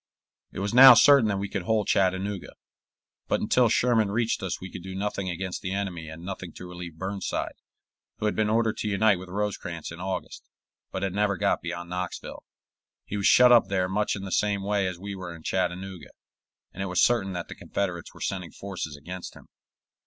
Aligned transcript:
It 0.51 0.57
was 0.61 0.73
now 0.73 0.95
certain 0.95 1.27
that 1.27 1.37
we 1.37 1.47
could 1.47 1.61
hold 1.61 1.85
Chattanooga; 1.85 2.53
but 3.27 3.39
until 3.39 3.69
Sherman 3.69 4.09
reached 4.09 4.41
us 4.41 4.59
we 4.59 4.71
could 4.71 4.81
do 4.81 4.95
nothing 4.95 5.29
against 5.29 5.61
the 5.61 5.73
enemy 5.73 6.09
and 6.09 6.25
nothing 6.25 6.53
to 6.53 6.65
relieve 6.67 6.97
Burnside, 6.97 7.53
who 8.17 8.25
had 8.25 8.35
been 8.35 8.49
ordered 8.49 8.77
to 8.77 8.87
unite 8.87 9.19
with 9.19 9.29
Rosecrans 9.29 9.91
in 9.91 9.99
August, 9.99 10.43
but 10.91 11.03
had 11.03 11.13
never 11.13 11.37
got 11.37 11.61
beyond 11.61 11.91
Knoxville. 11.91 12.43
He 13.05 13.15
was 13.17 13.27
shut 13.27 13.51
up 13.51 13.67
there 13.67 13.87
much 13.87 14.15
in 14.15 14.23
the 14.23 14.31
same 14.31 14.63
way 14.63 14.87
as 14.87 14.97
we 14.97 15.13
were 15.13 15.35
in 15.35 15.43
Chattanooga, 15.43 16.09
and 16.73 16.81
it 16.81 16.87
was 16.87 16.99
certain 16.99 17.33
that 17.33 17.47
the 17.47 17.53
Confederates 17.53 18.11
were 18.11 18.21
sending 18.21 18.49
forces 18.51 18.97
against 18.97 19.35
him. 19.35 19.49